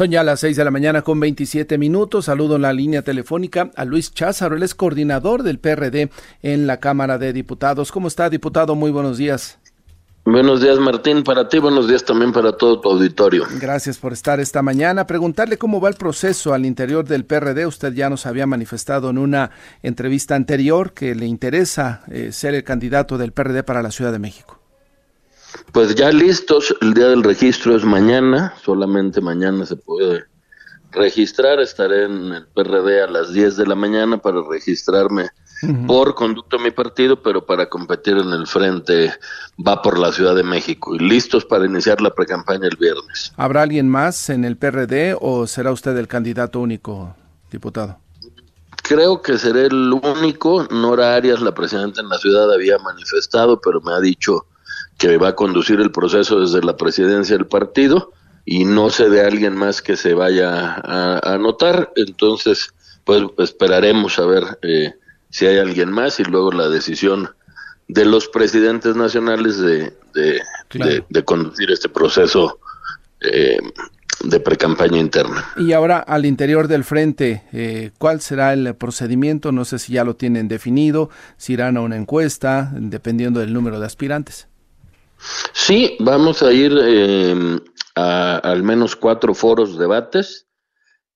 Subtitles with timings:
[0.00, 2.24] Son ya las 6 de la mañana con 27 minutos.
[2.24, 6.08] Saludo en la línea telefónica a Luis Cházaro, él es coordinador del PRD
[6.40, 7.92] en la Cámara de Diputados.
[7.92, 8.74] ¿Cómo está, diputado?
[8.74, 9.58] Muy buenos días.
[10.24, 13.44] Buenos días, Martín, para ti, buenos días también para todo tu auditorio.
[13.60, 15.06] Gracias por estar esta mañana.
[15.06, 17.66] Preguntarle cómo va el proceso al interior del PRD.
[17.66, 19.50] Usted ya nos había manifestado en una
[19.82, 24.18] entrevista anterior que le interesa eh, ser el candidato del PRD para la Ciudad de
[24.18, 24.59] México.
[25.72, 30.24] Pues ya listos, el día del registro es mañana, solamente mañana se puede
[30.90, 35.28] registrar, estaré en el PRD a las 10 de la mañana para registrarme
[35.86, 39.12] por conducto a mi partido, pero para competir en el frente
[39.64, 43.32] va por la Ciudad de México y listos para iniciar la precampaña el viernes.
[43.36, 47.14] ¿Habrá alguien más en el PRD o será usted el candidato único,
[47.50, 47.98] diputado?
[48.82, 50.66] Creo que seré el único.
[50.70, 54.46] Nora Arias, la presidenta en la ciudad, había manifestado, pero me ha dicho
[55.00, 58.12] que va a conducir el proceso desde la presidencia del partido
[58.44, 61.90] y no sé de alguien más que se vaya a, anotar.
[61.96, 62.74] Entonces,
[63.04, 64.92] pues esperaremos a ver eh,
[65.30, 67.30] si hay alguien más y luego la decisión
[67.88, 72.60] de los presidentes nacionales de, de, conducir este proceso
[73.22, 73.56] eh,
[74.22, 75.46] de precampaña interna.
[75.56, 79.50] Y ahora al interior del frente, eh, ¿cuál será el procedimiento?
[79.50, 81.08] No sé si ya lo tienen definido,
[81.38, 84.49] si irán a una encuesta, dependiendo del número de aspirantes.
[85.52, 87.60] Sí, vamos a ir eh,
[87.96, 90.46] a al menos cuatro foros, debates,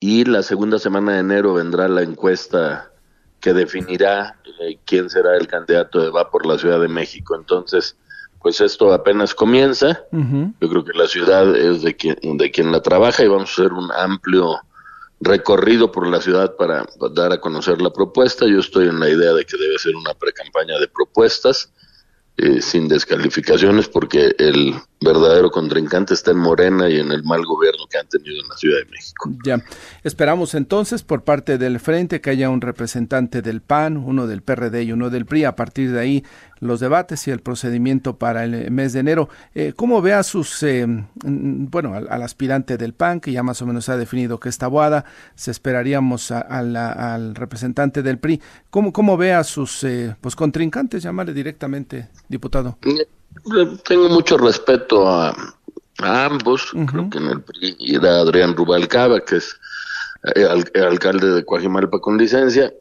[0.00, 2.92] y la segunda semana de enero vendrá la encuesta
[3.40, 7.34] que definirá eh, quién será el candidato de Va por la Ciudad de México.
[7.34, 7.96] Entonces,
[8.40, 10.04] pues esto apenas comienza.
[10.12, 13.52] Yo creo que la ciudad es de quien, de quien la trabaja y vamos a
[13.52, 14.60] hacer un amplio
[15.20, 18.46] recorrido por la ciudad para dar a conocer la propuesta.
[18.46, 21.72] Yo estoy en la idea de que debe ser una pre-campaña de propuestas
[22.38, 27.84] eh, sin descalificaciones porque el verdadero contrincante está en Morena y en el mal gobierno
[27.88, 29.30] que han tenido en la Ciudad de México.
[29.44, 29.62] Ya,
[30.02, 34.82] esperamos entonces por parte del Frente que haya un representante del PAN, uno del PRD
[34.82, 35.44] y uno del PRI.
[35.44, 36.24] A partir de ahí
[36.60, 39.28] los debates y el procedimiento para el mes de enero.
[39.54, 43.62] Eh, ¿Cómo ve a sus, eh, mm, bueno, al, aspirante del PAN, que ya más
[43.62, 48.40] o menos ha definido que está Boada, se esperaríamos al representante del PRI.
[48.70, 52.78] ¿Cómo, cómo ve a sus eh, pues contrincantes, llamarle directamente, diputado?
[53.84, 55.34] Tengo mucho respeto a,
[56.00, 59.58] ambos, creo que en el PRI era Adrián Rubalcaba, que es
[60.74, 62.72] alcalde de Coajimalpa con licencia.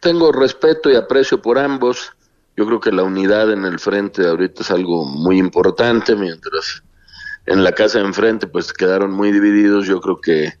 [0.00, 2.12] tengo respeto y aprecio por ambos.
[2.56, 6.82] Yo creo que la unidad en el frente ahorita es algo muy importante, mientras
[7.46, 10.52] en la casa de enfrente pues quedaron muy divididos, yo creo que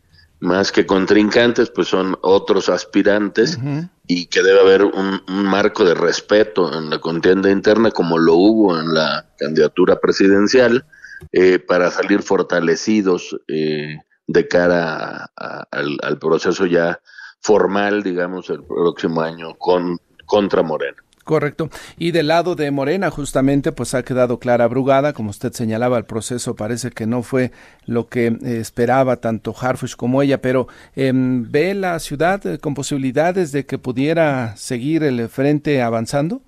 [0.44, 3.58] más que contrincantes pues son otros aspirantes
[4.06, 8.78] y que debe haber un, marco de respeto en la contienda interna como lo hubo
[8.78, 10.84] en la candidatura presidencial
[11.32, 15.30] eh, para salir fortalecidos eh, de cara
[15.70, 17.00] al, al proceso ya
[17.40, 21.03] formal, digamos, el próximo año con contra Morena.
[21.24, 21.70] Correcto.
[21.96, 26.04] Y del lado de Morena, justamente, pues ha quedado clara Brugada, como usted señalaba, el
[26.04, 27.50] proceso parece que no fue
[27.86, 32.74] lo que eh, esperaba tanto Harfush como ella, pero em, ¿ve la ciudad eh, con
[32.74, 36.42] posibilidades de que pudiera seguir el frente avanzando?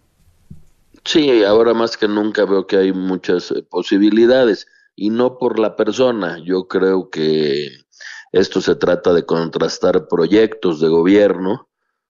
[1.05, 5.75] Sí, ahora más que nunca veo que hay muchas eh, posibilidades y no por la
[5.75, 6.39] persona.
[6.45, 7.71] Yo creo que
[8.33, 11.66] esto se trata de contrastar proyectos de gobierno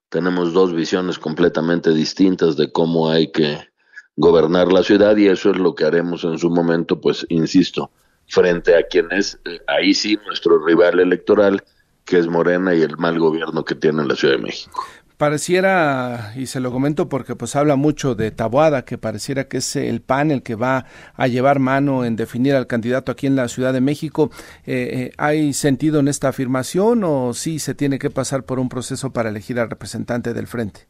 [0.09, 3.67] tenemos dos visiones completamente distintas de cómo hay que
[4.15, 7.91] gobernar la ciudad y eso es lo que haremos en su momento, pues insisto,
[8.27, 11.63] frente a quien es eh, ahí sí nuestro rival electoral,
[12.05, 14.83] que es Morena y el mal gobierno que tiene la Ciudad de México
[15.17, 19.75] pareciera, y se lo comento porque pues habla mucho de Tabuada, que pareciera que es
[19.75, 20.85] el PAN el que va
[21.15, 24.29] a llevar mano en definir al candidato aquí en la Ciudad de México.
[24.65, 28.69] Eh, eh, ¿Hay sentido en esta afirmación o sí se tiene que pasar por un
[28.69, 30.87] proceso para elegir al representante del frente?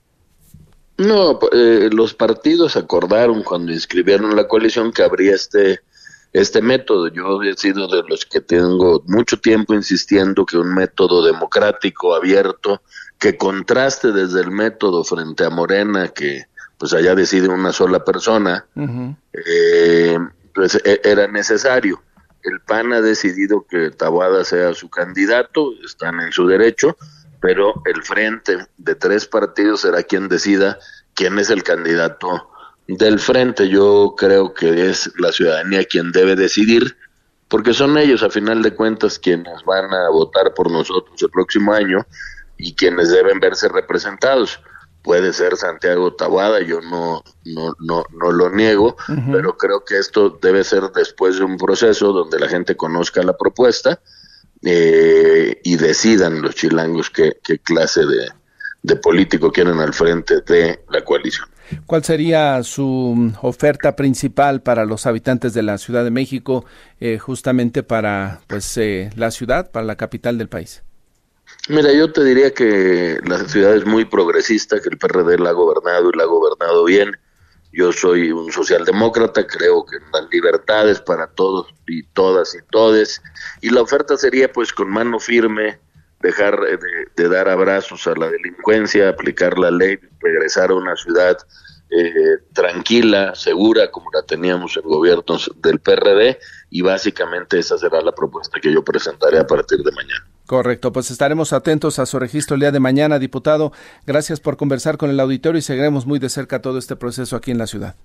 [0.97, 5.79] No, eh, los partidos acordaron cuando inscribieron la coalición que habría este
[6.33, 7.07] este método.
[7.07, 12.81] Yo he sido de los que tengo mucho tiempo insistiendo que un método democrático, abierto,
[13.19, 16.45] que contraste desde el método frente a Morena, que
[16.77, 18.65] pues allá decide una sola persona,
[19.33, 20.19] eh,
[20.53, 22.03] pues e, era necesario.
[22.43, 26.95] El PAN ha decidido que Tabuada sea su candidato, están en su derecho,
[27.41, 30.77] pero el frente de tres partidos será quien decida
[31.15, 32.49] quién es el candidato
[32.87, 33.69] del frente.
[33.69, 36.97] Yo creo que es la ciudadanía quien debe decidir,
[37.47, 41.73] porque son ellos, a final de cuentas, quienes van a votar por nosotros el próximo
[41.73, 42.05] año
[42.57, 44.59] y quienes deben verse representados.
[45.03, 48.97] Puede ser Santiago Tabada, yo no, no, no, no lo niego,
[49.31, 53.37] pero creo que esto debe ser después de un proceso donde la gente conozca la
[53.37, 54.01] propuesta
[54.63, 58.29] eh, decidan los chilangos qué, qué clase de,
[58.81, 61.47] de político quieren al frente de la coalición.
[61.85, 66.65] ¿Cuál sería su oferta principal para los habitantes de la Ciudad de México,
[66.99, 70.83] eh, justamente para pues eh, la ciudad, para la capital del país?
[71.69, 75.53] Mira, yo te diría que la ciudad es muy progresista, que el PRD la ha
[75.53, 77.17] gobernado y la ha gobernado bien.
[77.73, 83.21] Yo soy un socialdemócrata, creo que las libertades para todos y todas y todes.
[83.61, 85.79] Y la oferta sería pues con mano firme,
[86.21, 86.59] dejar
[87.15, 91.37] de, dar abrazos a la delincuencia, aplicar la ley, regresar a una ciudad
[91.89, 96.37] eh, tranquila, segura, como la teníamos en gobiernos del PRD,
[96.69, 100.27] y básicamente esa será la propuesta que yo presentaré a partir de mañana.
[100.47, 103.73] Correcto, pues estaremos atentos a su registro el día de mañana, diputado.
[104.05, 107.51] Gracias por conversar con el auditorio y seguiremos muy de cerca todo este proceso aquí
[107.51, 107.95] en la ciudad.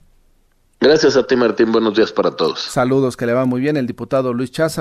[0.82, 1.70] Gracias a ti, Martín.
[1.70, 2.60] Buenos días para todos.
[2.60, 4.80] Saludos, que le va muy bien el diputado Luis Chaza.